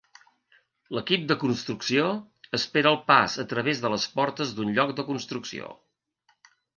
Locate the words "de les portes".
3.83-4.55